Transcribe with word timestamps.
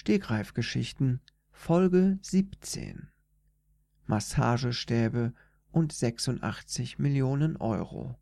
Stegreifgeschichten 0.00 1.20
Folge 1.50 2.20
17 2.22 3.08
Massagestäbe 4.06 5.34
und 5.72 5.92
86 5.92 7.00
Millionen 7.00 7.56
Euro. 7.56 8.16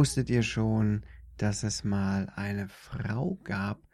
Wusstet 0.00 0.30
ihr 0.30 0.42
schon, 0.42 1.04
dass 1.36 1.62
es 1.62 1.84
mal 1.84 2.32
eine 2.34 2.70
Frau 2.70 3.38
gab, 3.44 3.86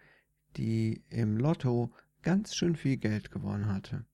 die 0.57 1.03
im 1.09 1.37
Lotto 1.37 1.93
ganz 2.23 2.55
schön 2.55 2.77
viel 2.77 2.97
Geld 2.97 3.33
gewonnen 3.33 3.67
hatte? 3.67 4.05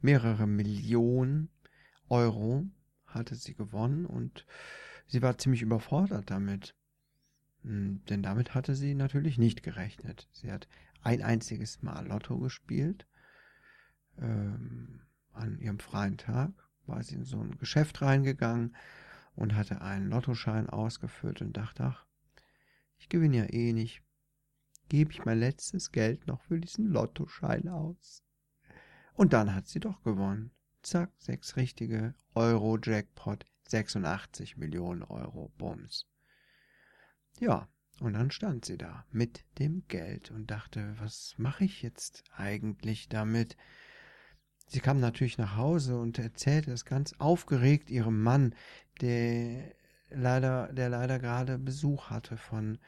Mehrere 0.00 0.48
Millionen 0.48 1.48
Euro 2.08 2.66
hatte 3.06 3.36
sie 3.36 3.54
gewonnen 3.54 4.04
und 4.04 4.46
sie 5.06 5.22
war 5.22 5.38
ziemlich 5.38 5.62
überfordert 5.62 6.28
damit. 6.28 6.74
Hm, 7.62 8.04
denn 8.06 8.24
damit 8.24 8.56
hatte 8.56 8.74
sie 8.74 8.96
natürlich 8.96 9.38
nicht 9.38 9.62
gerechnet. 9.62 10.28
Sie 10.32 10.50
hat 10.50 10.66
ein 11.02 11.22
einziges 11.22 11.82
Mal 11.82 12.08
Lotto 12.08 12.36
gespielt. 12.40 13.06
Ähm, 14.18 15.02
an 15.34 15.60
ihrem 15.60 15.78
freien 15.78 16.18
Tag 16.18 16.50
war 16.86 17.00
sie 17.04 17.14
in 17.14 17.24
so 17.24 17.38
ein 17.38 17.58
Geschäft 17.58 18.02
reingegangen 18.02 18.74
und 19.34 19.54
hatte 19.54 19.80
einen 19.80 20.10
Lottoschein 20.10 20.68
ausgefüllt 20.68 21.40
und 21.42 21.56
dachte, 21.56 21.84
ach, 21.84 22.06
ich 22.98 23.08
gewinne 23.08 23.36
ja 23.36 23.52
eh 23.52 23.72
nicht. 23.72 24.02
Gebe 24.88 25.12
ich 25.12 25.24
mein 25.24 25.38
letztes 25.38 25.92
Geld 25.92 26.26
noch 26.26 26.42
für 26.42 26.60
diesen 26.60 26.86
Lottoschein 26.86 27.68
aus. 27.68 28.22
Und 29.14 29.32
dann 29.32 29.54
hat 29.54 29.66
sie 29.66 29.80
doch 29.80 30.02
gewonnen. 30.02 30.50
Zack, 30.82 31.10
sechs 31.18 31.56
richtige 31.56 32.14
Euro 32.34 32.78
Jackpot, 32.80 33.46
86 33.68 34.56
Millionen 34.56 35.02
Euro, 35.02 35.52
Bums. 35.56 36.06
Ja, 37.40 37.68
und 38.00 38.14
dann 38.14 38.30
stand 38.30 38.64
sie 38.64 38.76
da 38.76 39.06
mit 39.10 39.44
dem 39.58 39.86
Geld 39.88 40.30
und 40.30 40.50
dachte, 40.50 40.94
was 40.98 41.34
mache 41.38 41.64
ich 41.64 41.82
jetzt 41.82 42.24
eigentlich 42.36 43.08
damit? 43.08 43.56
Sie 44.66 44.80
kam 44.80 44.98
natürlich 44.98 45.38
nach 45.38 45.56
Hause 45.56 45.98
und 45.98 46.18
erzählte 46.18 46.72
es 46.72 46.84
ganz 46.84 47.14
aufgeregt 47.18 47.90
ihrem 47.90 48.22
Mann, 48.22 48.54
der 49.00 49.74
leider, 50.10 50.72
der 50.72 50.88
leider 50.88 51.18
gerade 51.18 51.58
Besuch 51.58 52.10
hatte 52.10 52.36
von 52.36 52.78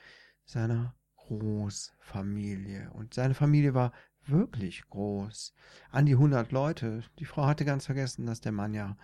seiner 0.44 0.94
Großfamilie. 1.16 2.90
Und 2.92 3.14
seine 3.14 3.34
Familie 3.34 3.74
war 3.74 3.92
wirklich 4.24 4.88
groß. 4.88 5.54
An 5.90 6.06
die 6.06 6.16
hundert 6.16 6.52
Leute. 6.52 7.02
Die 7.18 7.24
Frau 7.24 7.46
hatte 7.46 7.64
ganz 7.64 7.86
vergessen, 7.86 8.26
dass 8.26 8.40
der 8.40 8.52
Mann 8.52 8.74
ja 8.74 8.96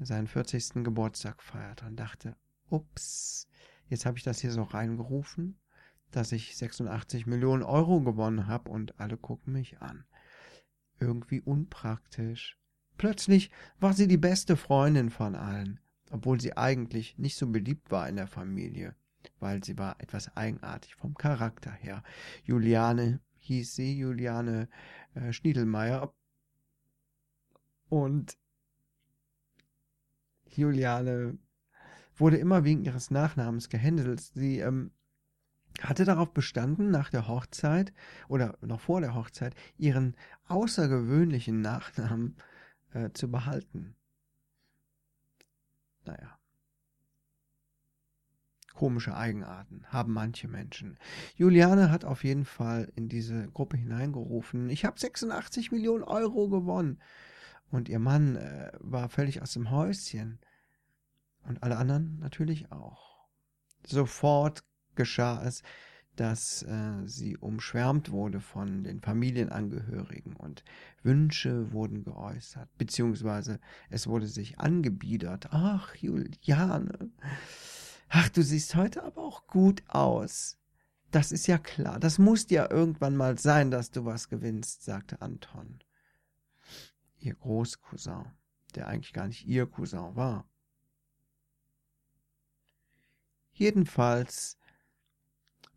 seinen 0.00 0.26
40. 0.26 0.84
Geburtstag 0.84 1.42
feiert 1.42 1.82
und 1.82 1.96
dachte, 1.96 2.36
ups, 2.70 3.48
jetzt 3.88 4.06
habe 4.06 4.18
ich 4.18 4.24
das 4.24 4.40
hier 4.40 4.50
so 4.50 4.62
reingerufen, 4.62 5.58
dass 6.10 6.32
ich 6.32 6.56
86 6.56 7.26
Millionen 7.26 7.62
Euro 7.62 8.00
gewonnen 8.00 8.46
habe 8.46 8.70
und 8.70 8.98
alle 8.98 9.16
gucken 9.16 9.52
mich 9.52 9.80
an 9.80 10.04
irgendwie 11.00 11.40
unpraktisch. 11.40 12.58
Plötzlich 12.96 13.50
war 13.80 13.92
sie 13.92 14.06
die 14.06 14.16
beste 14.16 14.56
Freundin 14.56 15.10
von 15.10 15.34
allen, 15.34 15.80
obwohl 16.10 16.40
sie 16.40 16.56
eigentlich 16.56 17.18
nicht 17.18 17.36
so 17.36 17.46
beliebt 17.46 17.90
war 17.90 18.08
in 18.08 18.16
der 18.16 18.26
Familie, 18.26 18.94
weil 19.40 19.64
sie 19.64 19.76
war 19.78 20.00
etwas 20.00 20.36
eigenartig 20.36 20.94
vom 20.94 21.14
Charakter 21.14 21.72
her. 21.72 22.02
Juliane 22.44 23.20
hieß 23.38 23.74
sie, 23.74 23.98
Juliane 23.98 24.68
äh, 25.14 25.32
Schniedelmeier. 25.32 26.14
Und 27.88 28.38
Juliane 30.46 31.38
wurde 32.16 32.36
immer 32.36 32.64
wegen 32.64 32.84
ihres 32.84 33.10
Nachnamens 33.10 33.68
gehändelt. 33.68 34.20
Sie 34.20 34.60
ähm, 34.60 34.92
hatte 35.80 36.04
darauf 36.04 36.32
bestanden, 36.32 36.90
nach 36.90 37.10
der 37.10 37.28
Hochzeit 37.28 37.92
oder 38.28 38.56
noch 38.60 38.80
vor 38.80 39.00
der 39.00 39.14
Hochzeit 39.14 39.54
ihren 39.76 40.16
außergewöhnlichen 40.46 41.60
Nachnamen 41.60 42.36
äh, 42.92 43.10
zu 43.12 43.30
behalten. 43.30 43.96
Naja. 46.04 46.38
Komische 48.74 49.16
Eigenarten 49.16 49.84
haben 49.86 50.12
manche 50.12 50.48
Menschen. 50.48 50.98
Juliane 51.36 51.90
hat 51.90 52.04
auf 52.04 52.24
jeden 52.24 52.44
Fall 52.44 52.90
in 52.96 53.08
diese 53.08 53.48
Gruppe 53.48 53.76
hineingerufen, 53.76 54.68
ich 54.68 54.84
habe 54.84 54.98
86 54.98 55.70
Millionen 55.70 56.02
Euro 56.02 56.48
gewonnen. 56.48 57.00
Und 57.70 57.88
ihr 57.88 57.98
Mann 57.98 58.36
äh, 58.36 58.70
war 58.78 59.08
völlig 59.08 59.42
aus 59.42 59.52
dem 59.52 59.70
Häuschen. 59.70 60.38
Und 61.44 61.62
alle 61.62 61.76
anderen 61.76 62.18
natürlich 62.18 62.70
auch. 62.72 63.26
Sofort 63.86 64.64
geschah 64.96 65.42
es, 65.44 65.62
dass 66.16 66.62
äh, 66.62 67.06
sie 67.06 67.36
umschwärmt 67.36 68.10
wurde 68.10 68.40
von 68.40 68.84
den 68.84 69.00
Familienangehörigen 69.00 70.36
und 70.36 70.64
Wünsche 71.02 71.72
wurden 71.72 72.04
geäußert, 72.04 72.68
beziehungsweise 72.78 73.58
es 73.90 74.06
wurde 74.06 74.26
sich 74.26 74.58
angebiedert. 74.58 75.48
Ach, 75.50 75.94
Juliane, 75.96 77.10
ach, 78.08 78.28
du 78.28 78.42
siehst 78.42 78.74
heute 78.74 79.02
aber 79.02 79.22
auch 79.22 79.46
gut 79.46 79.82
aus. 79.88 80.58
Das 81.10 81.32
ist 81.32 81.46
ja 81.46 81.58
klar, 81.58 82.00
das 82.00 82.18
muss 82.18 82.48
ja 82.50 82.70
irgendwann 82.70 83.16
mal 83.16 83.38
sein, 83.38 83.70
dass 83.70 83.90
du 83.90 84.04
was 84.04 84.28
gewinnst, 84.28 84.84
sagte 84.84 85.20
Anton. 85.20 85.80
Ihr 87.18 87.34
Großcousin, 87.34 88.24
der 88.74 88.88
eigentlich 88.88 89.12
gar 89.12 89.28
nicht 89.28 89.46
ihr 89.46 89.66
Cousin 89.66 90.16
war. 90.16 90.48
Jedenfalls 93.52 94.58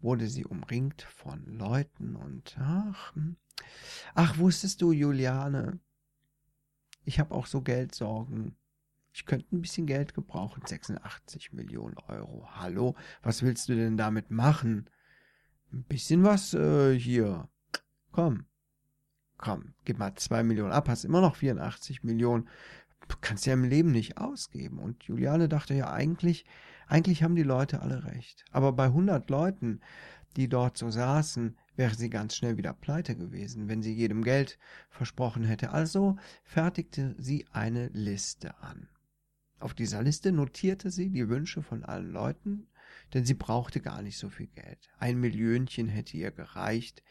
wurde 0.01 0.27
sie 0.27 0.45
umringt 0.45 1.01
von 1.01 1.45
Leuten 1.45 2.15
und 2.15 2.57
ach, 2.59 3.15
hm. 3.15 3.37
ach, 4.13 4.37
wusstest 4.37 4.81
du, 4.81 4.91
Juliane, 4.91 5.79
ich 7.03 7.19
habe 7.19 7.33
auch 7.33 7.45
so 7.45 7.61
Geldsorgen. 7.61 8.55
Ich 9.13 9.25
könnte 9.25 9.55
ein 9.55 9.61
bisschen 9.61 9.87
Geld 9.87 10.13
gebrauchen, 10.13 10.61
86 10.65 11.53
Millionen 11.53 11.97
Euro. 12.07 12.47
Hallo, 12.51 12.95
was 13.23 13.41
willst 13.41 13.67
du 13.69 13.75
denn 13.75 13.97
damit 13.97 14.29
machen? 14.29 14.89
Ein 15.71 15.83
bisschen 15.83 16.23
was 16.23 16.53
äh, 16.53 16.93
hier. 16.93 17.49
Komm, 18.11 18.45
komm, 19.37 19.73
gib 19.85 19.97
mal 19.97 20.13
zwei 20.15 20.43
Millionen 20.43 20.71
ab, 20.71 20.87
hast 20.89 21.05
immer 21.05 21.21
noch 21.21 21.37
84 21.37 22.03
Millionen. 22.03 22.47
Du 23.07 23.15
kannst 23.21 23.45
ja 23.45 23.53
im 23.53 23.63
Leben 23.63 23.91
nicht 23.91 24.17
ausgeben. 24.17 24.79
Und 24.79 25.03
Juliane 25.05 25.49
dachte 25.49 25.73
ja 25.73 25.91
eigentlich, 25.91 26.45
eigentlich 26.87 27.23
haben 27.23 27.35
die 27.35 27.43
Leute 27.43 27.81
alle 27.81 28.05
recht. 28.05 28.45
Aber 28.51 28.71
bei 28.73 28.85
100 28.85 29.29
Leuten, 29.29 29.81
die 30.35 30.47
dort 30.47 30.77
so 30.77 30.89
saßen, 30.89 31.57
wäre 31.75 31.95
sie 31.95 32.09
ganz 32.09 32.35
schnell 32.35 32.57
wieder 32.57 32.73
pleite 32.73 33.15
gewesen, 33.15 33.67
wenn 33.67 33.81
sie 33.81 33.93
jedem 33.93 34.23
Geld 34.23 34.57
versprochen 34.89 35.43
hätte. 35.43 35.71
Also 35.71 36.17
fertigte 36.43 37.15
sie 37.17 37.45
eine 37.51 37.87
Liste 37.87 38.57
an. 38.61 38.87
Auf 39.59 39.73
dieser 39.73 40.03
Liste 40.03 40.31
notierte 40.31 40.91
sie 40.91 41.09
die 41.09 41.29
Wünsche 41.29 41.63
von 41.63 41.83
allen 41.83 42.11
Leuten, 42.11 42.67
denn 43.13 43.25
sie 43.25 43.33
brauchte 43.33 43.81
gar 43.81 44.01
nicht 44.01 44.17
so 44.17 44.29
viel 44.29 44.47
Geld. 44.47 44.89
Ein 44.99 45.19
Millionchen 45.19 45.87
hätte 45.87 46.17
ihr 46.17 46.31
gereicht, 46.31 47.03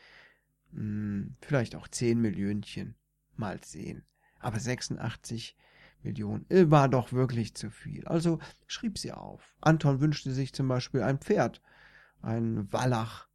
hm, 0.72 1.36
vielleicht 1.40 1.74
auch 1.74 1.88
zehn 1.88 2.20
Millionchen, 2.20 2.94
mal 3.36 3.62
sehen. 3.64 4.04
Aber 4.38 4.60
86 4.60 5.56
Millionen 6.06 6.48
äh, 6.50 6.70
war 6.70 6.88
doch 6.88 7.12
wirklich 7.12 7.54
zu 7.54 7.70
viel. 7.70 8.06
Also 8.06 8.38
schrieb 8.66 8.98
sie 8.98 9.12
auf. 9.12 9.54
Anton 9.60 10.00
wünschte 10.00 10.32
sich 10.32 10.54
zum 10.54 10.68
Beispiel 10.68 11.02
ein 11.02 11.18
Pferd, 11.18 11.60
ein 12.22 12.72
Wallach, 12.72 13.28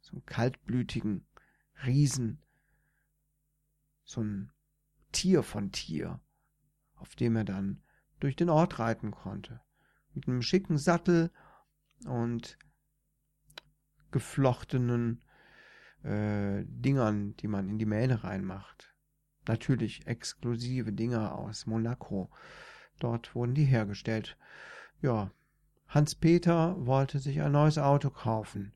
so 0.00 0.12
einen 0.12 0.26
kaltblütigen 0.26 1.26
Riesen, 1.84 2.40
so 4.04 4.22
ein 4.22 4.52
Tier 5.10 5.42
von 5.42 5.72
Tier, 5.72 6.20
auf 6.94 7.16
dem 7.16 7.36
er 7.36 7.44
dann 7.44 7.82
durch 8.20 8.36
den 8.36 8.48
Ort 8.48 8.78
reiten 8.78 9.10
konnte. 9.10 9.60
Mit 10.14 10.28
einem 10.28 10.42
schicken 10.42 10.78
Sattel 10.78 11.30
und 12.06 12.56
geflochtenen 14.12 15.24
äh, 16.04 16.62
Dingern, 16.66 17.36
die 17.38 17.48
man 17.48 17.68
in 17.68 17.78
die 17.78 17.86
Mähne 17.86 18.22
reinmacht 18.22 18.91
natürlich 19.46 20.06
exklusive 20.06 20.92
Dinger 20.92 21.34
aus 21.34 21.66
Monaco. 21.66 22.30
Dort 22.98 23.34
wurden 23.34 23.54
die 23.54 23.64
hergestellt. 23.64 24.36
Ja, 25.00 25.30
Hans-Peter 25.88 26.86
wollte 26.86 27.18
sich 27.18 27.40
ein 27.40 27.52
neues 27.52 27.78
Auto 27.78 28.10
kaufen. 28.10 28.72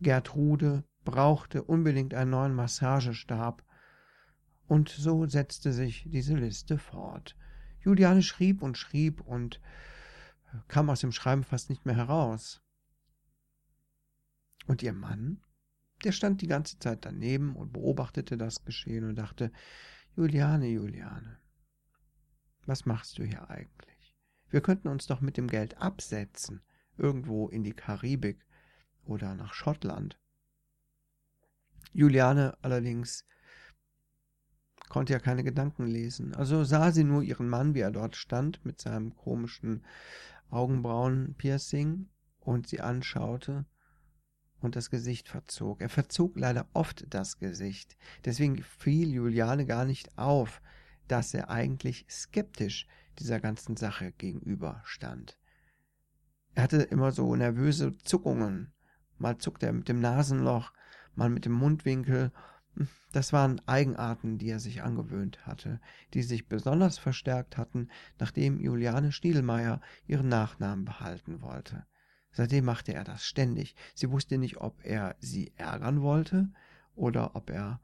Gertrude 0.00 0.84
brauchte 1.04 1.62
unbedingt 1.62 2.14
einen 2.14 2.30
neuen 2.30 2.54
Massagestab. 2.54 3.64
Und 4.66 4.90
so 4.90 5.26
setzte 5.26 5.72
sich 5.72 6.04
diese 6.06 6.34
Liste 6.34 6.76
fort. 6.76 7.36
Juliane 7.80 8.22
schrieb 8.22 8.62
und 8.62 8.76
schrieb 8.76 9.20
und 9.22 9.60
kam 10.66 10.90
aus 10.90 11.00
dem 11.00 11.12
Schreiben 11.12 11.44
fast 11.44 11.70
nicht 11.70 11.86
mehr 11.86 11.96
heraus. 11.96 12.60
Und 14.66 14.82
ihr 14.82 14.92
Mann, 14.92 15.40
der 16.04 16.12
stand 16.12 16.42
die 16.42 16.46
ganze 16.46 16.78
Zeit 16.78 17.04
daneben 17.04 17.56
und 17.56 17.72
beobachtete 17.72 18.36
das 18.36 18.64
Geschehen 18.64 19.04
und 19.04 19.16
dachte, 19.16 19.50
Juliane, 20.16 20.66
Juliane, 20.68 21.38
was 22.66 22.86
machst 22.86 23.18
du 23.18 23.24
hier 23.24 23.50
eigentlich? 23.50 24.16
Wir 24.50 24.60
könnten 24.60 24.88
uns 24.88 25.06
doch 25.06 25.20
mit 25.20 25.36
dem 25.36 25.48
Geld 25.48 25.78
absetzen, 25.78 26.62
irgendwo 26.96 27.48
in 27.48 27.64
die 27.64 27.72
Karibik 27.72 28.44
oder 29.04 29.34
nach 29.34 29.54
Schottland. 29.54 30.18
Juliane 31.92 32.56
allerdings 32.62 33.24
konnte 34.88 35.12
ja 35.12 35.18
keine 35.18 35.44
Gedanken 35.44 35.86
lesen. 35.86 36.34
Also 36.34 36.64
sah 36.64 36.92
sie 36.92 37.04
nur 37.04 37.22
ihren 37.22 37.48
Mann, 37.48 37.74
wie 37.74 37.80
er 37.80 37.90
dort 37.90 38.16
stand, 38.16 38.64
mit 38.64 38.80
seinem 38.80 39.14
komischen 39.16 39.84
Augenbrauen-Piercing 40.50 42.08
und 42.40 42.68
sie 42.68 42.80
anschaute 42.80 43.66
und 44.60 44.76
das 44.76 44.90
Gesicht 44.90 45.28
verzog. 45.28 45.80
Er 45.80 45.88
verzog 45.88 46.36
leider 46.36 46.66
oft 46.72 47.06
das 47.10 47.38
Gesicht. 47.38 47.96
Deswegen 48.24 48.62
fiel 48.62 49.12
Juliane 49.12 49.66
gar 49.66 49.84
nicht 49.84 50.16
auf, 50.18 50.60
dass 51.06 51.34
er 51.34 51.50
eigentlich 51.50 52.06
skeptisch 52.10 52.86
dieser 53.18 53.40
ganzen 53.40 53.76
Sache 53.76 54.12
gegenüberstand. 54.12 55.38
Er 56.54 56.64
hatte 56.64 56.82
immer 56.82 57.12
so 57.12 57.34
nervöse 57.34 57.96
Zuckungen. 57.98 58.72
Mal 59.18 59.38
zuckte 59.38 59.66
er 59.66 59.72
mit 59.72 59.88
dem 59.88 60.00
Nasenloch, 60.00 60.72
mal 61.14 61.28
mit 61.28 61.44
dem 61.44 61.52
Mundwinkel. 61.52 62.32
Das 63.12 63.32
waren 63.32 63.60
Eigenarten, 63.66 64.38
die 64.38 64.50
er 64.50 64.60
sich 64.60 64.82
angewöhnt 64.82 65.46
hatte, 65.46 65.80
die 66.14 66.22
sich 66.22 66.48
besonders 66.48 66.98
verstärkt 66.98 67.56
hatten, 67.56 67.88
nachdem 68.18 68.60
Juliane 68.60 69.10
Stiedelmeier 69.10 69.80
ihren 70.06 70.28
Nachnamen 70.28 70.84
behalten 70.84 71.42
wollte. 71.42 71.86
Seitdem 72.30 72.64
machte 72.64 72.94
er 72.94 73.04
das 73.04 73.24
ständig. 73.24 73.74
Sie 73.94 74.10
wusste 74.10 74.38
nicht, 74.38 74.58
ob 74.58 74.84
er 74.84 75.16
sie 75.20 75.52
ärgern 75.56 76.02
wollte 76.02 76.52
oder 76.94 77.34
ob 77.34 77.50
er 77.50 77.80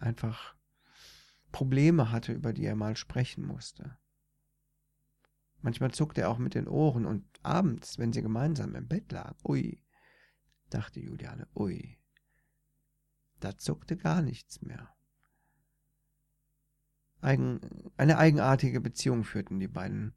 einfach 0.00 0.54
Probleme 1.50 2.10
hatte, 2.10 2.32
über 2.32 2.52
die 2.52 2.64
er 2.64 2.76
mal 2.76 2.96
sprechen 2.96 3.46
musste. 3.46 3.98
Manchmal 5.60 5.92
zuckte 5.92 6.22
er 6.22 6.30
auch 6.30 6.38
mit 6.38 6.54
den 6.54 6.66
Ohren 6.66 7.06
und 7.06 7.24
abends, 7.42 7.98
wenn 7.98 8.12
sie 8.12 8.22
gemeinsam 8.22 8.74
im 8.74 8.88
Bett 8.88 9.12
lagen, 9.12 9.38
ui, 9.44 9.80
dachte 10.70 10.98
Juliane, 11.00 11.46
ui, 11.54 11.98
da 13.38 13.56
zuckte 13.56 13.96
gar 13.96 14.22
nichts 14.22 14.62
mehr. 14.62 14.92
Eigen, 17.20 17.60
eine 17.96 18.18
eigenartige 18.18 18.80
Beziehung 18.80 19.22
führten 19.22 19.60
die 19.60 19.68
beiden 19.68 20.14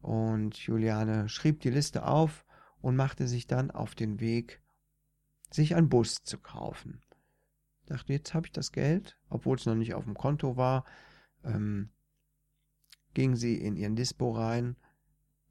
und 0.00 0.56
Juliane 0.56 1.28
schrieb 1.28 1.60
die 1.60 1.70
Liste 1.70 2.06
auf 2.06 2.44
und 2.80 2.96
machte 2.96 3.26
sich 3.26 3.46
dann 3.46 3.70
auf 3.70 3.94
den 3.94 4.20
Weg, 4.20 4.62
sich 5.50 5.74
einen 5.74 5.88
Bus 5.88 6.22
zu 6.22 6.38
kaufen. 6.38 7.02
Dachte, 7.86 8.12
jetzt 8.12 8.34
habe 8.34 8.46
ich 8.46 8.52
das 8.52 8.72
Geld, 8.72 9.18
obwohl 9.28 9.56
es 9.56 9.66
noch 9.66 9.74
nicht 9.74 9.94
auf 9.94 10.04
dem 10.04 10.14
Konto 10.14 10.56
war. 10.56 10.84
Ähm, 11.44 11.90
ging 13.14 13.36
sie 13.36 13.56
in 13.56 13.76
ihren 13.76 13.96
Dispo 13.96 14.32
rein, 14.32 14.76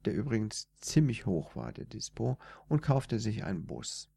der 0.04 0.14
übrigens 0.14 0.70
ziemlich 0.76 1.26
hoch 1.26 1.56
war, 1.56 1.72
der 1.72 1.86
Dispo, 1.86 2.38
und 2.68 2.82
kaufte 2.82 3.18
sich 3.18 3.44
einen 3.44 3.66
Bus. 3.66 4.10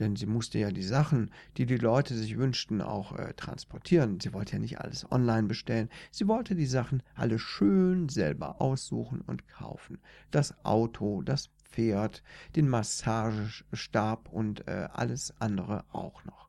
Denn 0.00 0.16
sie 0.16 0.26
musste 0.26 0.58
ja 0.58 0.70
die 0.70 0.82
Sachen, 0.82 1.30
die 1.56 1.66
die 1.66 1.76
Leute 1.76 2.14
sich 2.14 2.36
wünschten, 2.36 2.80
auch 2.80 3.16
äh, 3.16 3.32
transportieren. 3.34 4.18
Sie 4.20 4.32
wollte 4.32 4.54
ja 4.54 4.58
nicht 4.58 4.80
alles 4.80 5.10
online 5.10 5.46
bestellen. 5.46 5.88
Sie 6.10 6.26
wollte 6.26 6.56
die 6.56 6.66
Sachen 6.66 7.02
alle 7.14 7.38
schön 7.38 8.08
selber 8.08 8.60
aussuchen 8.60 9.20
und 9.20 9.46
kaufen. 9.46 9.98
Das 10.30 10.64
Auto, 10.64 11.22
das 11.22 11.50
Pferd, 11.64 12.22
den 12.56 12.68
Massagestab 12.68 14.28
und 14.30 14.66
äh, 14.66 14.88
alles 14.92 15.32
andere 15.40 15.84
auch 15.92 16.24
noch. 16.24 16.48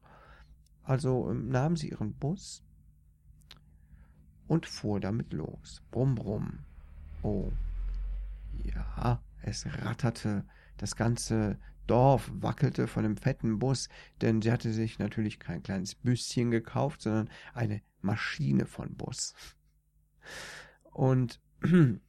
Also 0.83 1.30
ähm, 1.30 1.50
nahm 1.50 1.75
sie 1.75 1.89
ihren 1.89 2.13
Bus 2.13 2.63
und 4.48 4.65
fuhr 4.65 5.00
damit 5.00 5.33
los. 5.33 5.81
Brumm, 5.91 6.15
brumm. 6.15 6.59
Oh. 7.24 7.51
Ja, 8.63 9.21
es 9.41 9.65
ratterte. 9.65 10.45
Das 10.77 10.95
ganze 10.95 11.57
Dorf 11.87 12.31
wackelte 12.33 12.87
von 12.87 13.03
dem 13.03 13.17
fetten 13.17 13.59
Bus, 13.59 13.89
denn 14.21 14.41
sie 14.41 14.51
hatte 14.51 14.73
sich 14.73 14.99
natürlich 14.99 15.39
kein 15.39 15.63
kleines 15.63 15.95
Büsschen 15.95 16.51
gekauft, 16.51 17.01
sondern 17.01 17.29
eine 17.53 17.81
Maschine 18.01 18.65
von 18.65 18.95
Bus. 18.95 19.33
Und 20.91 21.41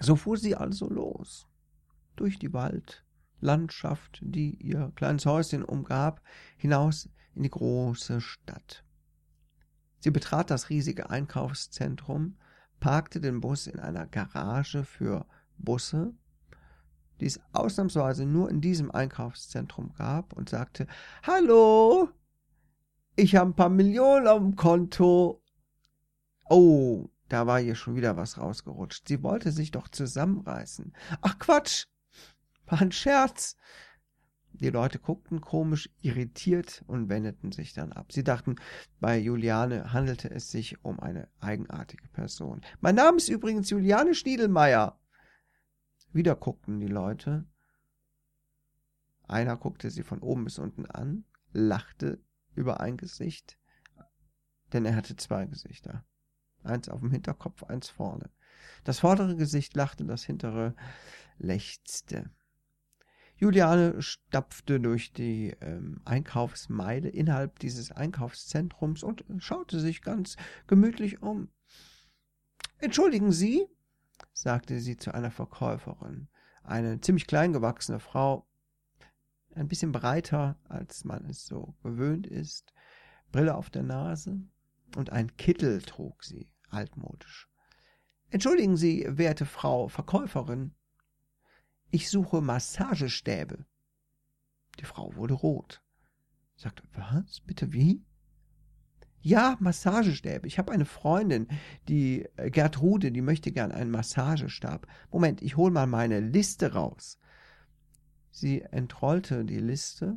so 0.00 0.16
fuhr 0.16 0.36
sie 0.36 0.56
also 0.56 0.88
los, 0.88 1.46
durch 2.16 2.38
die 2.38 2.52
Waldlandschaft, 2.52 4.20
die 4.22 4.54
ihr 4.56 4.92
kleines 4.96 5.26
Häuschen 5.26 5.64
umgab, 5.64 6.22
hinaus 6.56 7.08
in 7.34 7.42
die 7.44 7.50
große 7.50 8.20
Stadt. 8.20 8.84
Sie 10.00 10.10
betrat 10.10 10.50
das 10.50 10.70
riesige 10.70 11.10
Einkaufszentrum, 11.10 12.36
parkte 12.80 13.20
den 13.20 13.40
Bus 13.40 13.66
in 13.66 13.80
einer 13.80 14.06
Garage 14.06 14.84
für 14.84 15.26
Busse 15.56 16.14
die 17.20 17.26
es 17.26 17.40
ausnahmsweise 17.52 18.26
nur 18.26 18.50
in 18.50 18.60
diesem 18.60 18.90
Einkaufszentrum 18.90 19.92
gab, 19.94 20.32
und 20.32 20.48
sagte, 20.48 20.86
Hallo, 21.22 22.08
ich 23.16 23.36
habe 23.36 23.50
ein 23.50 23.56
paar 23.56 23.68
Millionen 23.68 24.28
auf 24.28 24.38
dem 24.38 24.56
Konto. 24.56 25.42
Oh, 26.48 27.08
da 27.28 27.46
war 27.46 27.60
ihr 27.60 27.74
schon 27.74 27.96
wieder 27.96 28.16
was 28.16 28.38
rausgerutscht. 28.38 29.06
Sie 29.08 29.22
wollte 29.22 29.52
sich 29.52 29.70
doch 29.70 29.88
zusammenreißen. 29.88 30.92
Ach 31.20 31.38
Quatsch, 31.38 31.86
war 32.66 32.80
ein 32.80 32.92
Scherz. 32.92 33.56
Die 34.52 34.70
Leute 34.70 34.98
guckten 34.98 35.40
komisch 35.40 35.88
irritiert 36.00 36.82
und 36.86 37.08
wendeten 37.08 37.52
sich 37.52 37.74
dann 37.74 37.92
ab. 37.92 38.12
Sie 38.12 38.24
dachten, 38.24 38.56
bei 38.98 39.18
Juliane 39.18 39.92
handelte 39.92 40.30
es 40.30 40.50
sich 40.50 40.84
um 40.84 40.98
eine 40.98 41.28
eigenartige 41.40 42.08
Person. 42.08 42.62
Mein 42.80 42.96
Name 42.96 43.18
ist 43.18 43.28
übrigens 43.28 43.70
Juliane 43.70 44.14
Stiedelmeier. 44.14 44.98
Wieder 46.12 46.36
guckten 46.36 46.80
die 46.80 46.86
Leute. 46.86 47.46
Einer 49.26 49.56
guckte 49.56 49.90
sie 49.90 50.02
von 50.02 50.20
oben 50.20 50.44
bis 50.44 50.58
unten 50.58 50.86
an, 50.86 51.24
lachte 51.52 52.18
über 52.54 52.80
ein 52.80 52.96
Gesicht, 52.96 53.58
denn 54.72 54.84
er 54.84 54.96
hatte 54.96 55.16
zwei 55.16 55.46
Gesichter. 55.46 56.04
Eins 56.62 56.88
auf 56.88 57.00
dem 57.00 57.10
Hinterkopf, 57.10 57.62
eins 57.64 57.88
vorne. 57.88 58.30
Das 58.84 59.00
vordere 59.00 59.36
Gesicht 59.36 59.76
lachte, 59.76 60.04
das 60.04 60.24
hintere 60.24 60.74
lechzte. 61.38 62.30
Juliane 63.36 64.02
stapfte 64.02 64.80
durch 64.80 65.12
die 65.12 65.54
ähm, 65.60 66.00
Einkaufsmeile 66.04 67.08
innerhalb 67.08 67.60
dieses 67.60 67.92
Einkaufszentrums 67.92 69.04
und 69.04 69.24
schaute 69.38 69.78
sich 69.78 70.02
ganz 70.02 70.36
gemütlich 70.66 71.22
um. 71.22 71.48
Entschuldigen 72.78 73.30
Sie, 73.30 73.66
sagte 74.40 74.78
sie 74.80 74.96
zu 74.96 75.12
einer 75.12 75.30
Verkäuferin, 75.30 76.28
eine 76.62 77.00
ziemlich 77.00 77.26
klein 77.26 77.52
gewachsene 77.52 77.98
Frau, 77.98 78.46
ein 79.54 79.68
bisschen 79.68 79.90
breiter, 79.90 80.58
als 80.68 81.04
man 81.04 81.24
es 81.24 81.44
so 81.44 81.74
gewöhnt 81.82 82.26
ist, 82.26 82.72
Brille 83.32 83.56
auf 83.56 83.70
der 83.70 83.82
Nase 83.82 84.40
und 84.96 85.10
ein 85.10 85.36
Kittel 85.36 85.82
trug 85.82 86.22
sie, 86.22 86.52
altmodisch. 86.70 87.48
Entschuldigen 88.30 88.76
Sie, 88.76 89.06
werte 89.08 89.46
Frau 89.46 89.88
Verkäuferin, 89.88 90.74
ich 91.90 92.10
suche 92.10 92.40
Massagestäbe. 92.40 93.64
Die 94.78 94.84
Frau 94.84 95.14
wurde 95.16 95.34
rot, 95.34 95.82
sagte, 96.54 96.84
was, 96.92 97.40
bitte 97.40 97.72
wie? 97.72 98.04
Ja, 99.20 99.56
Massagestäbe. 99.60 100.46
Ich 100.46 100.58
habe 100.58 100.72
eine 100.72 100.84
Freundin, 100.84 101.48
die 101.88 102.26
äh, 102.36 102.50
Gertrude, 102.50 103.10
die 103.10 103.22
möchte 103.22 103.50
gern 103.50 103.72
einen 103.72 103.90
Massagestab. 103.90 104.86
Moment, 105.10 105.42
ich 105.42 105.56
hol 105.56 105.70
mal 105.70 105.86
meine 105.86 106.20
Liste 106.20 106.72
raus. 106.72 107.18
Sie 108.30 108.62
entrollte 108.62 109.44
die 109.44 109.58
Liste, 109.58 110.16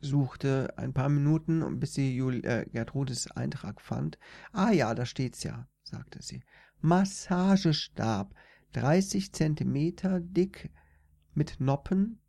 suchte 0.00 0.76
ein 0.76 0.92
paar 0.92 1.08
Minuten, 1.08 1.80
bis 1.80 1.94
sie 1.94 2.14
Jul 2.14 2.44
äh, 2.44 2.66
Gertrudes 2.70 3.30
Eintrag 3.30 3.80
fand. 3.80 4.18
Ah 4.52 4.70
ja, 4.70 4.94
da 4.94 5.06
steht's 5.06 5.42
ja, 5.42 5.66
sagte 5.82 6.22
sie. 6.22 6.42
Massagestab, 6.80 8.34
30 8.72 9.32
Zentimeter 9.32 10.20
dick, 10.20 10.70
mit 11.34 11.60
Noppen. 11.60 12.20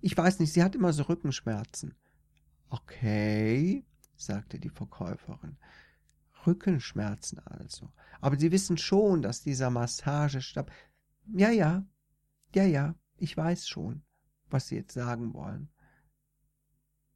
Ich 0.00 0.16
weiß 0.16 0.40
nicht, 0.40 0.52
sie 0.52 0.62
hat 0.62 0.74
immer 0.74 0.92
so 0.92 1.04
Rückenschmerzen. 1.04 1.94
Okay, 2.68 3.84
sagte 4.16 4.58
die 4.58 4.70
Verkäuferin. 4.70 5.56
Rückenschmerzen 6.46 7.40
also. 7.40 7.92
Aber 8.20 8.38
Sie 8.38 8.52
wissen 8.52 8.78
schon, 8.78 9.22
dass 9.22 9.42
dieser 9.42 9.70
Massagestab. 9.70 10.70
Ja, 11.32 11.50
ja, 11.50 11.84
ja, 12.54 12.64
ja, 12.64 12.94
ich 13.16 13.36
weiß 13.36 13.68
schon, 13.68 14.02
was 14.48 14.68
Sie 14.68 14.76
jetzt 14.76 14.94
sagen 14.94 15.34
wollen. 15.34 15.68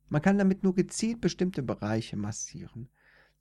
Man 0.09 0.23
kann 0.23 0.39
damit 0.39 0.65
nur 0.65 0.75
gezielt 0.75 1.21
bestimmte 1.21 1.63
Bereiche 1.63 2.17
massieren. 2.17 2.91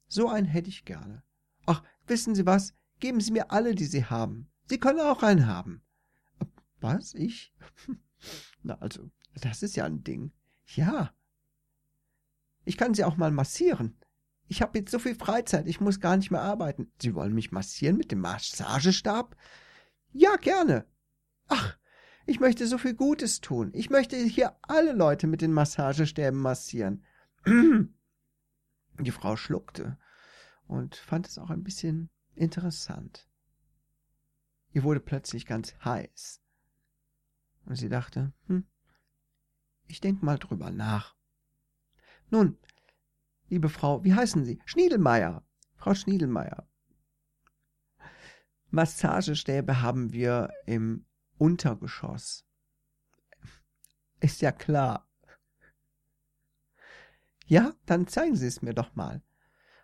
So 0.07 0.29
einen 0.29 0.45
hätte 0.45 0.69
ich 0.69 0.85
gerne. 0.85 1.23
Ach, 1.65 1.83
wissen 2.05 2.35
Sie 2.35 2.45
was? 2.45 2.75
Geben 2.99 3.21
Sie 3.21 3.31
mir 3.31 3.51
alle, 3.51 3.73
die 3.73 3.85
Sie 3.85 4.05
haben. 4.05 4.49
Sie 4.67 4.79
können 4.79 4.99
auch 4.99 5.23
einen 5.23 5.47
haben. 5.47 5.81
Was? 6.79 7.13
Ich? 7.15 7.53
Na, 8.63 8.75
also, 8.75 9.09
das 9.33 9.63
ist 9.63 9.75
ja 9.75 9.85
ein 9.85 10.03
Ding. 10.03 10.31
Ja. 10.75 11.13
Ich 12.65 12.77
kann 12.77 12.93
Sie 12.93 13.03
auch 13.03 13.17
mal 13.17 13.31
massieren. 13.31 13.97
Ich 14.47 14.61
habe 14.61 14.79
jetzt 14.79 14.91
so 14.91 14.99
viel 14.99 15.15
Freizeit, 15.15 15.67
ich 15.67 15.79
muss 15.79 15.99
gar 15.99 16.17
nicht 16.17 16.31
mehr 16.31 16.41
arbeiten. 16.41 16.91
Sie 17.01 17.13
wollen 17.13 17.33
mich 17.33 17.51
massieren 17.51 17.97
mit 17.97 18.11
dem 18.11 18.19
Massagestab? 18.19 19.35
Ja, 20.11 20.35
gerne. 20.37 20.85
Ach, 21.47 21.77
ich 22.25 22.39
möchte 22.39 22.67
so 22.67 22.77
viel 22.77 22.95
Gutes 22.95 23.41
tun. 23.41 23.71
Ich 23.73 23.89
möchte 23.89 24.17
hier 24.17 24.55
alle 24.63 24.93
Leute 24.93 25.27
mit 25.27 25.41
den 25.41 25.53
Massagestäben 25.53 26.39
massieren. 26.39 27.05
Die 27.45 29.11
Frau 29.11 29.35
schluckte 29.35 29.97
und 30.67 30.95
fand 30.95 31.27
es 31.27 31.37
auch 31.37 31.49
ein 31.49 31.63
bisschen 31.63 32.09
interessant. 32.35 33.27
Ihr 34.71 34.83
wurde 34.83 34.99
plötzlich 34.99 35.45
ganz 35.45 35.73
heiß. 35.83 36.41
Und 37.65 37.75
sie 37.75 37.89
dachte, 37.89 38.33
hm, 38.47 38.67
ich 39.87 40.01
denk 40.01 40.21
mal 40.21 40.37
drüber 40.37 40.71
nach. 40.71 41.15
Nun, 42.29 42.57
liebe 43.49 43.69
Frau, 43.69 44.03
wie 44.03 44.13
heißen 44.13 44.45
Sie? 44.45 44.61
Schniedelmeier. 44.65 45.43
Frau 45.75 45.93
Schniedelmeier. 45.93 46.67
Massagestäbe 48.69 49.81
haben 49.81 50.13
wir 50.13 50.49
im 50.65 51.05
Untergeschoss. 51.37 52.45
Ist 54.19 54.41
ja 54.41 54.51
klar. 54.51 55.07
Ja, 57.47 57.73
dann 57.85 58.07
zeigen 58.07 58.35
Sie 58.35 58.45
es 58.45 58.61
mir 58.61 58.73
doch 58.73 58.95
mal. 58.95 59.23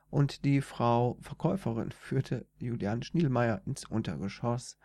Und 0.09 0.45
die 0.45 0.61
Frau 0.61 1.17
Verkäuferin 1.21 1.91
führte 1.91 2.47
Julian 2.57 3.01
Schnielmeier 3.01 3.61
ins 3.65 3.85
Untergeschoss, 3.85 4.77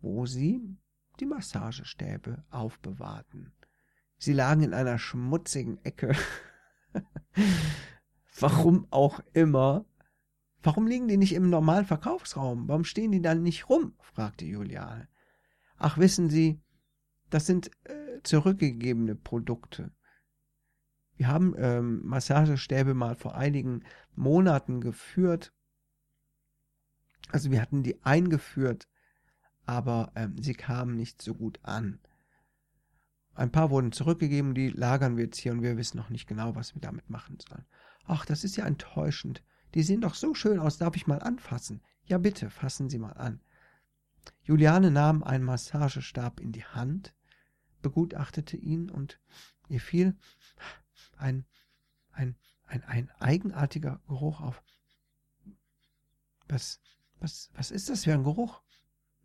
wo 0.00 0.26
sie 0.26 0.76
die 1.20 1.26
Massagestäbe 1.26 2.44
aufbewahrten. 2.50 3.54
Sie 4.18 4.32
lagen 4.32 4.62
in 4.62 4.74
einer 4.74 4.98
schmutzigen 4.98 5.82
Ecke. 5.84 6.16
Warum 8.40 8.86
auch 8.90 9.20
immer. 9.32 9.84
Warum 10.62 10.86
liegen 10.86 11.08
die 11.08 11.16
nicht 11.16 11.34
im 11.34 11.48
normalen 11.48 11.86
Verkaufsraum? 11.86 12.68
Warum 12.68 12.84
stehen 12.84 13.12
die 13.12 13.22
dann 13.22 13.42
nicht 13.42 13.68
rum? 13.68 13.94
fragte 14.00 14.44
Juliane. 14.44 15.08
Ach, 15.78 15.98
wissen 15.98 16.28
Sie, 16.28 16.60
das 17.30 17.46
sind 17.46 17.70
äh, 17.84 18.22
zurückgegebene 18.22 19.14
Produkte. 19.14 19.92
Wir 21.16 21.28
haben 21.28 21.54
ähm, 21.56 22.00
Massagestäbe 22.04 22.94
mal 22.94 23.14
vor 23.14 23.36
einigen 23.36 23.84
Monaten 24.14 24.80
geführt. 24.80 25.52
Also 27.30 27.50
wir 27.50 27.60
hatten 27.60 27.82
die 27.82 28.02
eingeführt, 28.04 28.86
aber 29.64 30.12
ähm, 30.14 30.36
sie 30.40 30.54
kamen 30.54 30.96
nicht 30.96 31.22
so 31.22 31.34
gut 31.34 31.58
an. 31.62 32.00
Ein 33.36 33.52
paar 33.52 33.70
wurden 33.70 33.92
zurückgegeben, 33.92 34.54
die 34.54 34.70
lagern 34.70 35.18
wir 35.18 35.24
jetzt 35.24 35.36
hier 35.36 35.52
und 35.52 35.62
wir 35.62 35.76
wissen 35.76 35.98
noch 35.98 36.08
nicht 36.08 36.26
genau, 36.26 36.54
was 36.54 36.74
wir 36.74 36.80
damit 36.80 37.10
machen 37.10 37.38
sollen. 37.46 37.66
Ach, 38.06 38.24
das 38.24 38.44
ist 38.44 38.56
ja 38.56 38.66
enttäuschend. 38.66 39.42
Die 39.74 39.82
sehen 39.82 40.00
doch 40.00 40.14
so 40.14 40.32
schön 40.32 40.58
aus, 40.58 40.78
darf 40.78 40.96
ich 40.96 41.06
mal 41.06 41.20
anfassen? 41.20 41.82
Ja, 42.06 42.16
bitte, 42.16 42.48
fassen 42.48 42.88
Sie 42.88 42.98
mal 42.98 43.12
an. 43.12 43.40
Juliane 44.42 44.90
nahm 44.90 45.22
einen 45.22 45.44
Massagestab 45.44 46.40
in 46.40 46.52
die 46.52 46.64
Hand, 46.64 47.14
begutachtete 47.82 48.56
ihn 48.56 48.88
und 48.88 49.20
ihr 49.68 49.80
fiel 49.80 50.16
ein, 51.18 51.44
ein, 52.12 52.36
ein, 52.64 52.84
ein 52.84 53.10
eigenartiger 53.18 54.00
Geruch 54.08 54.40
auf. 54.40 54.62
Was, 56.48 56.80
was, 57.20 57.50
was 57.54 57.70
ist 57.70 57.90
das 57.90 58.04
für 58.04 58.14
ein 58.14 58.24
Geruch? 58.24 58.62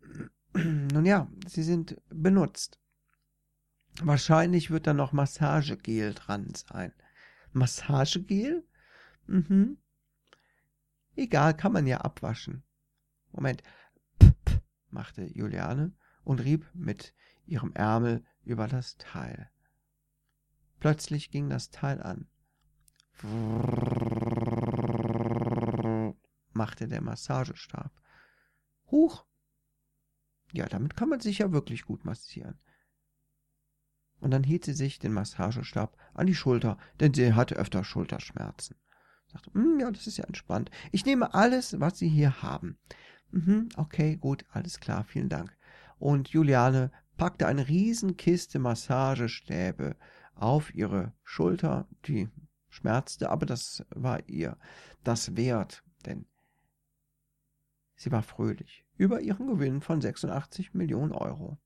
Nun 0.54 1.06
ja, 1.06 1.30
sie 1.46 1.62
sind 1.62 1.96
benutzt. 2.10 2.81
Wahrscheinlich 4.00 4.70
wird 4.70 4.86
da 4.86 4.94
noch 4.94 5.12
Massagegel 5.12 6.14
dran 6.14 6.52
sein. 6.54 6.92
Massagegel? 7.52 8.66
Mhm. 9.26 9.78
Egal, 11.14 11.54
kann 11.56 11.72
man 11.72 11.86
ja 11.86 11.98
abwaschen. 11.98 12.62
Moment. 13.32 13.62
P 14.18 14.26
-p 14.26 14.60
machte 14.90 15.24
Juliane 15.24 15.92
und 16.24 16.40
rieb 16.40 16.66
mit 16.74 17.14
ihrem 17.46 17.72
Ärmel 17.74 18.24
über 18.44 18.68
das 18.68 18.96
Teil. 18.96 19.50
Plötzlich 20.80 21.30
ging 21.30 21.48
das 21.48 21.70
Teil 21.70 22.02
an. 22.02 22.26
machte 26.52 26.88
der 26.88 27.00
Massagestab. 27.00 27.92
Huch! 28.90 29.24
Ja, 30.52 30.66
damit 30.66 30.96
kann 30.96 31.08
man 31.08 31.20
sich 31.20 31.38
ja 31.38 31.52
wirklich 31.52 31.84
gut 31.84 32.04
massieren. 32.04 32.58
Und 34.22 34.30
dann 34.30 34.44
hielt 34.44 34.64
sie 34.64 34.72
sich 34.72 35.00
den 35.00 35.12
Massagestab 35.12 35.96
an 36.14 36.28
die 36.28 36.34
Schulter, 36.36 36.78
denn 37.00 37.12
sie 37.12 37.34
hatte 37.34 37.56
öfter 37.56 37.82
Schulterschmerzen. 37.82 38.76
Sagte, 39.26 39.52
hm, 39.52 39.80
ja, 39.80 39.90
das 39.90 40.06
ist 40.06 40.16
ja 40.16 40.24
entspannt. 40.24 40.70
Ich 40.92 41.04
nehme 41.04 41.34
alles, 41.34 41.80
was 41.80 41.98
Sie 41.98 42.08
hier 42.08 42.40
haben. 42.40 42.78
Mhm, 43.32 43.70
okay, 43.76 44.16
gut, 44.16 44.44
alles 44.52 44.78
klar, 44.78 45.02
vielen 45.02 45.28
Dank. 45.28 45.56
Und 45.98 46.28
Juliane 46.28 46.92
packte 47.16 47.48
eine 47.48 47.66
Riesenkiste 47.66 48.60
Massagestäbe 48.60 49.96
auf 50.36 50.72
ihre 50.72 51.12
Schulter, 51.24 51.88
die 52.06 52.28
schmerzte, 52.68 53.28
aber 53.28 53.44
das 53.44 53.84
war 53.90 54.20
ihr 54.28 54.56
das 55.02 55.36
wert, 55.36 55.82
denn 56.06 56.26
sie 57.96 58.12
war 58.12 58.22
fröhlich 58.22 58.84
über 58.96 59.20
ihren 59.20 59.48
Gewinn 59.48 59.80
von 59.80 60.00
86 60.00 60.74
Millionen 60.74 61.12
Euro. 61.12 61.58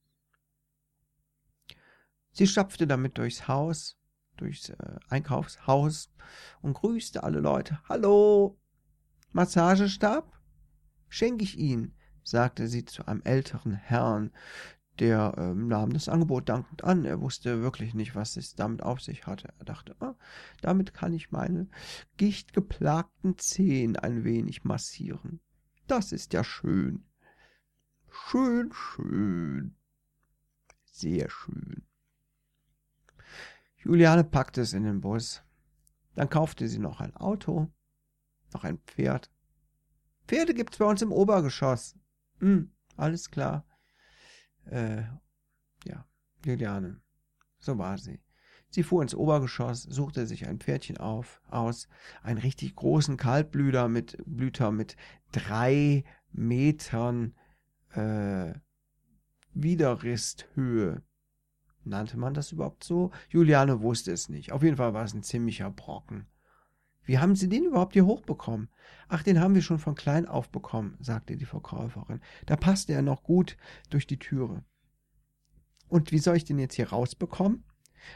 Sie 2.36 2.46
stapfte 2.46 2.86
damit 2.86 3.16
durchs 3.16 3.48
Haus, 3.48 3.96
durchs 4.36 4.68
äh, 4.68 4.76
Einkaufshaus 5.08 6.12
und 6.60 6.74
grüßte 6.74 7.22
alle 7.22 7.40
Leute. 7.40 7.80
Hallo, 7.88 8.60
Massagestab? 9.32 10.38
Schenke 11.08 11.44
ich 11.44 11.56
Ihnen, 11.56 11.96
sagte 12.22 12.68
sie 12.68 12.84
zu 12.84 13.08
einem 13.08 13.22
älteren 13.22 13.72
Herrn, 13.72 14.32
der 14.98 15.34
ähm, 15.38 15.68
nahm 15.68 15.94
das 15.94 16.10
Angebot 16.10 16.50
dankend 16.50 16.84
an. 16.84 17.06
Er 17.06 17.22
wusste 17.22 17.62
wirklich 17.62 17.94
nicht, 17.94 18.14
was 18.14 18.36
es 18.36 18.54
damit 18.54 18.82
auf 18.82 19.00
sich 19.00 19.26
hatte. 19.26 19.54
Er 19.58 19.64
dachte, 19.64 19.96
ah, 20.00 20.14
damit 20.60 20.92
kann 20.92 21.14
ich 21.14 21.30
meine 21.30 21.70
gichtgeplagten 22.18 23.38
Zehen 23.38 23.96
ein 23.96 24.24
wenig 24.24 24.62
massieren. 24.62 25.40
Das 25.86 26.12
ist 26.12 26.34
ja 26.34 26.44
schön. 26.44 27.06
Schön, 28.10 28.70
schön. 28.74 29.74
Sehr 30.84 31.30
schön. 31.30 31.85
Juliane 33.86 34.24
packte 34.24 34.62
es 34.62 34.72
in 34.72 34.82
den 34.82 35.00
Bus. 35.00 35.44
Dann 36.14 36.28
kaufte 36.28 36.66
sie 36.66 36.80
noch 36.80 37.00
ein 37.00 37.14
Auto, 37.14 37.70
noch 38.52 38.64
ein 38.64 38.78
Pferd. 38.78 39.30
Pferde 40.26 40.54
gibt's 40.54 40.78
bei 40.78 40.86
uns 40.86 41.02
im 41.02 41.12
Obergeschoss. 41.12 41.94
Hm, 42.40 42.72
alles 42.96 43.30
klar. 43.30 43.64
Äh, 44.64 45.02
ja, 45.84 46.04
Juliane. 46.44 47.00
So 47.60 47.78
war 47.78 47.96
sie. 47.96 48.20
Sie 48.70 48.82
fuhr 48.82 49.02
ins 49.02 49.14
Obergeschoss, 49.14 49.84
suchte 49.84 50.26
sich 50.26 50.48
ein 50.48 50.58
Pferdchen 50.58 50.96
auf, 50.96 51.40
aus, 51.48 51.88
einen 52.24 52.38
richtig 52.38 52.74
großen 52.74 53.16
Kaltblüter 53.16 53.88
mit 53.88 54.18
Blüter 54.26 54.72
mit 54.72 54.96
drei 55.30 56.02
Metern 56.32 57.36
äh, 57.92 58.52
Widerristhöhe. 59.54 61.02
Nannte 61.86 62.18
man 62.18 62.34
das 62.34 62.50
überhaupt 62.50 62.82
so? 62.82 63.12
Juliane 63.28 63.80
wusste 63.80 64.10
es 64.10 64.28
nicht. 64.28 64.50
Auf 64.50 64.64
jeden 64.64 64.76
Fall 64.76 64.92
war 64.92 65.04
es 65.04 65.14
ein 65.14 65.22
ziemlicher 65.22 65.70
Brocken. 65.70 66.26
Wie 67.04 67.18
haben 67.18 67.36
Sie 67.36 67.48
den 67.48 67.64
überhaupt 67.64 67.92
hier 67.92 68.06
hochbekommen? 68.06 68.68
Ach, 69.06 69.22
den 69.22 69.38
haben 69.38 69.54
wir 69.54 69.62
schon 69.62 69.78
von 69.78 69.94
klein 69.94 70.26
auf 70.26 70.50
bekommen, 70.50 70.96
sagte 70.98 71.36
die 71.36 71.44
Verkäuferin. 71.44 72.20
Da 72.46 72.56
passte 72.56 72.92
er 72.92 73.02
noch 73.02 73.22
gut 73.22 73.56
durch 73.90 74.08
die 74.08 74.18
Türe. 74.18 74.64
Und 75.88 76.10
wie 76.10 76.18
soll 76.18 76.36
ich 76.36 76.44
den 76.44 76.58
jetzt 76.58 76.74
hier 76.74 76.88
rausbekommen? 76.88 77.62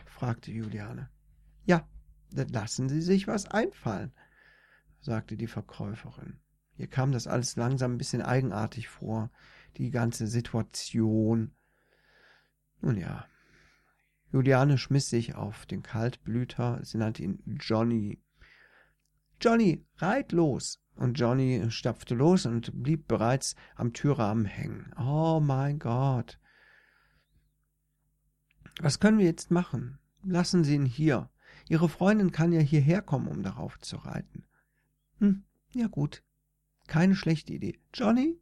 fragte 0.05 0.51
Juliane. 0.51 1.09
Ja, 1.65 1.89
dann 2.33 2.49
lassen 2.49 2.89
Sie 2.89 3.01
sich 3.01 3.29
was 3.29 3.47
einfallen, 3.47 4.13
sagte 5.01 5.37
die 5.37 5.47
Verkäuferin. 5.47 6.41
Ihr 6.77 6.89
kam 6.89 7.13
das 7.13 7.29
alles 7.29 7.55
langsam 7.55 7.95
ein 7.95 7.99
bisschen 7.99 8.23
eigenartig 8.23 8.89
vor, 8.89 9.31
die 9.77 9.93
ganze 9.93 10.27
Situation. 10.27 11.55
Nun 12.81 12.97
ja. 12.97 13.30
Juliane 14.33 14.79
schmiss 14.79 15.11
sich 15.11 15.35
auf 15.35 15.67
den 15.67 15.83
Kaltblüter, 15.83 16.81
sie 16.85 16.99
nannte 16.99 17.23
ihn 17.23 17.43
Johnny 17.61 18.23
Johnny, 19.41 19.87
reit 19.97 20.33
los! 20.33 20.81
Und 20.97 21.19
Johnny 21.19 21.71
stapfte 21.71 22.15
los 22.15 22.45
und 22.45 22.83
blieb 22.83 23.09
bereits 23.09 23.57
am 23.75 23.95
Türrahmen 23.95 24.45
hängen. 24.45 24.93
Oh 24.99 25.41
mein 25.41 25.79
Gott. 25.79 26.39
Was 28.81 29.01
können 29.01 29.19
wir 29.19 29.25
jetzt 29.25 29.51
machen? 29.51 29.99
Lassen 30.23 30.63
Sie 30.63 30.75
ihn 30.75 30.85
hier. 30.85 31.31
Ihre 31.69 31.89
Freundin 31.89 32.33
kann 32.33 32.53
ja 32.53 32.61
hierher 32.61 33.01
kommen, 33.01 33.29
um 33.29 33.43
darauf 33.43 33.79
zu 33.79 33.97
reiten. 33.97 34.45
Hm, 35.21 35.45
Ja 35.73 35.87
gut, 35.87 36.23
keine 36.87 37.15
schlechte 37.15 37.55
Idee. 37.55 37.81
Johnny, 37.95 38.39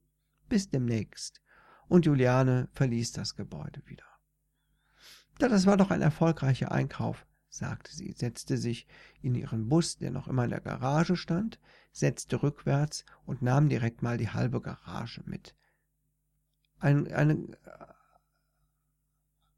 bis 0.48 0.68
demnächst. 0.68 1.40
Und 1.86 2.06
Juliane 2.06 2.68
verließ 2.72 3.12
das 3.12 3.36
Gebäude 3.36 3.82
wieder. 3.86 4.17
Ja, 5.40 5.48
das 5.48 5.66
war 5.66 5.76
doch 5.76 5.90
ein 5.90 6.02
erfolgreicher 6.02 6.72
Einkauf, 6.72 7.26
sagte 7.48 7.94
sie, 7.94 8.12
setzte 8.12 8.56
sich 8.56 8.86
in 9.22 9.34
ihren 9.34 9.68
Bus, 9.68 9.96
der 9.96 10.10
noch 10.10 10.26
immer 10.26 10.44
in 10.44 10.50
der 10.50 10.60
Garage 10.60 11.16
stand, 11.16 11.60
setzte 11.92 12.42
rückwärts 12.42 13.04
und 13.24 13.42
nahm 13.42 13.68
direkt 13.68 14.02
mal 14.02 14.18
die 14.18 14.30
halbe 14.30 14.60
Garage 14.60 15.22
mit. 15.26 15.54
Ein, 16.80 17.12
eine, 17.12 17.56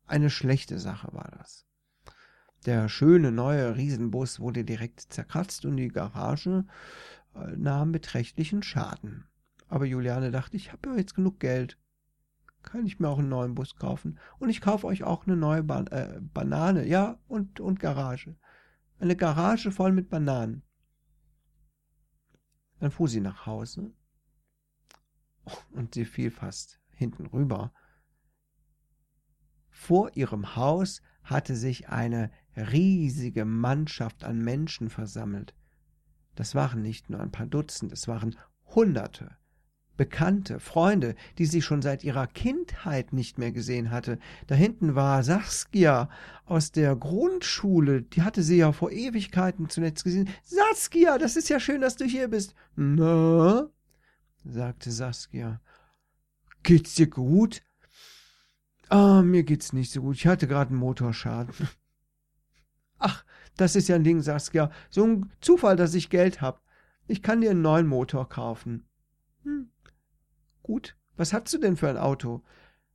eine 0.06 0.30
schlechte 0.30 0.78
Sache 0.78 1.08
war 1.12 1.30
das. 1.38 1.66
Der 2.66 2.90
schöne 2.90 3.32
neue 3.32 3.76
Riesenbus 3.76 4.38
wurde 4.38 4.64
direkt 4.64 5.00
zerkratzt 5.00 5.64
und 5.64 5.78
die 5.78 5.88
Garage 5.88 6.66
äh, 7.34 7.56
nahm 7.56 7.92
beträchtlichen 7.92 8.62
Schaden. 8.62 9.24
Aber 9.68 9.86
Juliane 9.86 10.30
dachte, 10.30 10.56
ich 10.56 10.72
habe 10.72 10.90
ja 10.90 10.96
jetzt 10.96 11.14
genug 11.14 11.40
Geld. 11.40 11.78
Kann 12.62 12.86
ich 12.86 13.00
mir 13.00 13.08
auch 13.08 13.18
einen 13.18 13.28
neuen 13.28 13.54
Bus 13.54 13.76
kaufen. 13.76 14.18
Und 14.38 14.50
ich 14.50 14.60
kaufe 14.60 14.86
euch 14.86 15.02
auch 15.04 15.26
eine 15.26 15.36
neue 15.36 15.62
ba 15.62 15.80
äh, 15.90 16.20
Banane. 16.20 16.86
Ja, 16.86 17.18
und, 17.26 17.60
und 17.60 17.80
Garage. 17.80 18.36
Eine 18.98 19.16
Garage 19.16 19.72
voll 19.72 19.92
mit 19.92 20.10
Bananen. 20.10 20.62
Dann 22.78 22.90
fuhr 22.90 23.08
sie 23.08 23.20
nach 23.20 23.46
Hause. 23.46 23.92
Und 25.72 25.94
sie 25.94 26.04
fiel 26.04 26.30
fast 26.30 26.80
hinten 26.90 27.26
rüber. 27.26 27.72
Vor 29.70 30.14
ihrem 30.16 30.56
Haus 30.56 31.00
hatte 31.22 31.56
sich 31.56 31.88
eine 31.88 32.30
riesige 32.56 33.44
Mannschaft 33.44 34.24
an 34.24 34.38
Menschen 34.38 34.90
versammelt. 34.90 35.54
Das 36.34 36.54
waren 36.54 36.82
nicht 36.82 37.10
nur 37.10 37.20
ein 37.20 37.32
paar 37.32 37.46
Dutzend, 37.46 37.92
es 37.92 38.08
waren 38.08 38.36
Hunderte. 38.66 39.36
Bekannte, 39.96 40.60
Freunde, 40.60 41.14
die 41.38 41.46
sie 41.46 41.60
schon 41.60 41.82
seit 41.82 42.04
ihrer 42.04 42.26
Kindheit 42.26 43.12
nicht 43.12 43.38
mehr 43.38 43.52
gesehen 43.52 43.90
hatte. 43.90 44.18
Da 44.46 44.54
hinten 44.54 44.94
war 44.94 45.22
Saskia 45.22 46.08
aus 46.46 46.72
der 46.72 46.96
Grundschule, 46.96 48.02
die 48.02 48.22
hatte 48.22 48.42
sie 48.42 48.56
ja 48.56 48.72
vor 48.72 48.90
Ewigkeiten 48.90 49.68
zuletzt 49.68 50.04
gesehen. 50.04 50.30
Saskia, 50.42 51.18
das 51.18 51.36
ist 51.36 51.50
ja 51.50 51.60
schön, 51.60 51.82
dass 51.82 51.96
du 51.96 52.04
hier 52.06 52.28
bist. 52.28 52.54
Na? 52.76 53.68
sagte 54.44 54.90
Saskia. 54.90 55.60
Geht's 56.62 56.94
dir 56.94 57.08
gut? 57.08 57.62
Ah, 58.88 59.22
mir 59.22 59.44
geht's 59.44 59.72
nicht 59.72 59.92
so 59.92 60.02
gut. 60.02 60.16
Ich 60.16 60.26
hatte 60.26 60.48
gerade 60.48 60.70
einen 60.70 60.80
Motorschaden. 60.80 61.54
Ach, 62.98 63.24
das 63.56 63.76
ist 63.76 63.88
ja 63.88 63.96
ein 63.96 64.04
Ding, 64.04 64.20
Saskia. 64.20 64.70
So 64.90 65.04
ein 65.04 65.30
Zufall, 65.40 65.76
dass 65.76 65.94
ich 65.94 66.10
Geld 66.10 66.40
hab. 66.40 66.62
Ich 67.06 67.22
kann 67.22 67.40
dir 67.40 67.50
einen 67.50 67.62
neuen 67.62 67.86
Motor 67.86 68.28
kaufen. 68.28 68.84
Hm. 69.44 69.70
Gut. 70.70 70.96
Was 71.16 71.32
hast 71.32 71.52
du 71.52 71.58
denn 71.58 71.76
für 71.76 71.88
ein 71.88 71.96
Auto? 71.96 72.44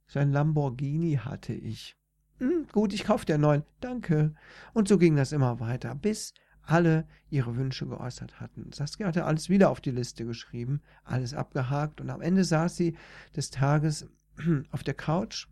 So 0.07 0.19
ein 0.19 0.31
Lamborghini 0.31 1.19
hatte 1.25 1.51
ich. 1.51 1.97
Hm, 2.37 2.67
gut, 2.71 2.93
ich 2.93 3.03
kauf 3.03 3.25
dir 3.25 3.37
neuen. 3.37 3.63
Danke. 3.81 4.33
Und 4.73 4.87
so 4.87 4.97
ging 4.97 5.17
das 5.17 5.33
immer 5.33 5.59
weiter, 5.59 5.93
bis 5.93 6.33
alle 6.61 7.05
ihre 7.29 7.57
Wünsche 7.57 7.85
geäußert 7.85 8.39
hatten. 8.39 8.71
Saskia 8.71 9.07
hatte 9.07 9.25
alles 9.25 9.49
wieder 9.49 9.69
auf 9.71 9.81
die 9.81 9.91
Liste 9.91 10.25
geschrieben, 10.25 10.83
alles 11.03 11.33
abgehakt 11.33 11.99
und 11.99 12.09
am 12.09 12.21
Ende 12.21 12.45
saß 12.45 12.77
sie 12.77 12.95
des 13.35 13.49
Tages 13.49 14.07
auf 14.71 14.83
der 14.83 14.93
Couch 14.93 15.49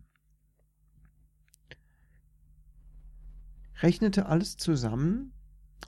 rechnete 3.82 4.24
alles 4.24 4.56
zusammen 4.56 5.34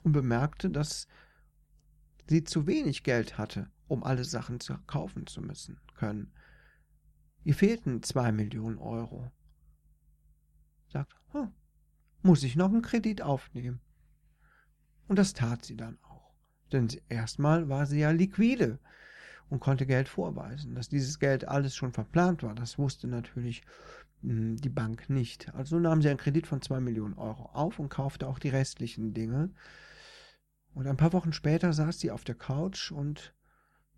und 0.03 0.11
bemerkte, 0.11 0.69
dass 0.69 1.07
sie 2.29 2.43
zu 2.43 2.67
wenig 2.67 3.01
Geld 3.01 3.39
hatte, 3.39 3.71
um 3.87 4.03
alle 4.03 4.25
Sachen 4.25 4.59
zu 4.59 4.77
kaufen 4.87 5.27
zu 5.27 5.41
müssen 5.41 5.79
können. 5.95 6.31
Ihr 7.43 7.55
fehlten 7.55 8.03
zwei 8.03 8.31
Millionen 8.31 8.77
Euro. 8.77 9.31
Sagt, 10.89 11.13
hm, 11.31 11.51
muss 12.21 12.43
ich 12.43 12.55
noch 12.55 12.69
einen 12.69 12.81
Kredit 12.81 13.21
aufnehmen? 13.21 13.79
Und 15.07 15.17
das 15.17 15.33
tat 15.33 15.63
sie 15.63 15.77
dann 15.77 15.97
auch. 16.03 16.33
Denn 16.71 16.89
erstmal 17.07 17.69
war 17.69 17.85
sie 17.85 17.99
ja 17.99 18.11
liquide 18.11 18.79
und 19.49 19.61
konnte 19.61 19.85
Geld 19.85 20.09
vorweisen. 20.09 20.75
Dass 20.75 20.89
dieses 20.89 21.19
Geld 21.19 21.47
alles 21.47 21.75
schon 21.75 21.93
verplant 21.93 22.43
war, 22.43 22.53
das 22.53 22.77
wusste 22.77 23.07
natürlich 23.07 23.63
hm, 24.21 24.57
die 24.57 24.69
Bank 24.69 25.09
nicht. 25.09 25.53
Also 25.55 25.79
nahm 25.79 26.01
sie 26.01 26.09
einen 26.09 26.17
Kredit 26.17 26.47
von 26.47 26.61
2 26.61 26.81
Millionen 26.81 27.13
Euro 27.13 27.45
auf 27.53 27.79
und 27.79 27.89
kaufte 27.89 28.27
auch 28.27 28.39
die 28.39 28.49
restlichen 28.49 29.13
Dinge. 29.13 29.51
Und 30.73 30.87
ein 30.87 30.97
paar 30.97 31.13
Wochen 31.13 31.33
später 31.33 31.71
saß 31.73 31.99
sie 31.99 32.11
auf 32.11 32.23
der 32.23 32.35
Couch 32.35 32.91
und 32.91 33.33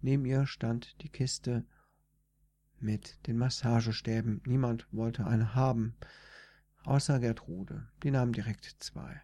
neben 0.01 0.25
ihr 0.25 0.45
stand 0.45 1.01
die 1.01 1.09
Kiste 1.09 1.65
mit 2.79 3.27
den 3.27 3.37
Massagestäben. 3.37 4.41
Niemand 4.45 4.87
wollte 4.91 5.27
eine 5.27 5.55
haben, 5.55 5.95
außer 6.83 7.19
Gertrude. 7.19 7.89
Die 8.03 8.11
nahm 8.11 8.33
direkt 8.33 8.65
zwei. 8.65 9.21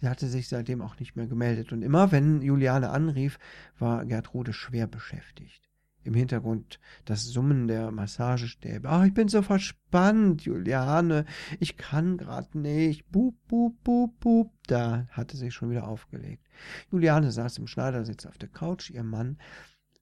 Sie 0.00 0.08
hatte 0.08 0.28
sich 0.28 0.48
seitdem 0.48 0.82
auch 0.82 0.98
nicht 0.98 1.16
mehr 1.16 1.26
gemeldet, 1.26 1.72
und 1.72 1.82
immer 1.82 2.12
wenn 2.12 2.42
Juliane 2.42 2.90
anrief, 2.90 3.38
war 3.78 4.04
Gertrude 4.04 4.52
schwer 4.52 4.86
beschäftigt. 4.86 5.70
Im 6.04 6.14
Hintergrund 6.14 6.80
das 7.06 7.24
Summen 7.24 7.66
der 7.66 7.90
Massagestäbe. 7.90 8.88
Ach, 8.88 9.04
ich 9.04 9.14
bin 9.14 9.28
so 9.28 9.40
verspannt, 9.40 10.42
Juliane. 10.42 11.24
Ich 11.60 11.78
kann 11.78 12.18
grad 12.18 12.54
nicht. 12.54 13.10
Bub, 13.10 13.34
bub, 13.48 13.82
bub, 13.82 14.20
bub. 14.20 14.52
Da 14.66 15.06
hatte 15.10 15.36
sie 15.36 15.50
schon 15.50 15.70
wieder 15.70 15.88
aufgelegt. 15.88 16.46
Juliane 16.92 17.32
saß 17.32 17.56
im 17.58 17.66
Schneidersitz 17.66 18.26
auf 18.26 18.36
der 18.36 18.50
Couch. 18.50 18.90
Ihr 18.90 19.02
Mann 19.02 19.38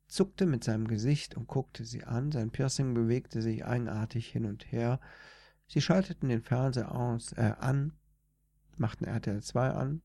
zuckte 0.09 0.45
mit 0.45 0.65
seinem 0.65 0.89
Gesicht 0.89 1.37
und 1.37 1.47
guckte 1.47 1.85
sie 1.85 2.03
an. 2.03 2.33
Sein 2.33 2.51
Piercing 2.51 2.95
bewegte 2.95 3.41
sich 3.41 3.65
eigenartig 3.65 4.27
hin 4.27 4.45
und 4.45 4.71
her. 4.73 5.01
Sie 5.69 5.81
schalteten 5.81 6.29
den 6.29 6.43
Fernseher 6.43 6.95
aus, 6.95 7.33
äh, 7.33 7.55
an, 7.59 7.93
machten 8.77 9.05
RTL 9.05 9.43
2 9.43 9.71
an 9.71 10.03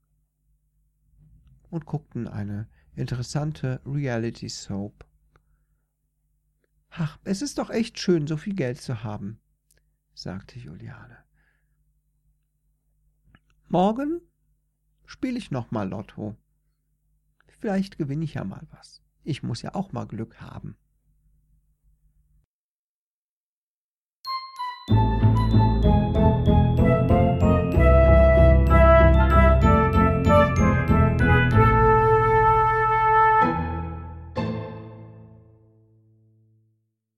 und 1.69 1.85
guckten 1.85 2.27
eine 2.27 2.67
interessante 2.95 3.81
Reality 3.85 4.47
Soap 4.47 5.05
Ach, 6.99 7.19
es 7.23 7.43
ist 7.43 7.59
doch 7.59 7.69
echt 7.69 7.99
schön, 7.99 8.25
so 8.25 8.37
viel 8.37 8.55
Geld 8.55 8.81
zu 8.81 9.03
haben, 9.03 9.39
sagte 10.15 10.57
Juliane. 10.57 11.23
Morgen 13.67 14.19
spiele 15.05 15.37
ich 15.37 15.51
noch 15.51 15.69
mal 15.69 15.87
Lotto. 15.87 16.35
Vielleicht 17.59 17.99
gewinne 17.99 18.25
ich 18.25 18.33
ja 18.33 18.43
mal 18.43 18.65
was. 18.71 19.03
Ich 19.23 19.43
muss 19.43 19.61
ja 19.61 19.75
auch 19.75 19.91
mal 19.91 20.07
Glück 20.07 20.41
haben. 20.41 20.75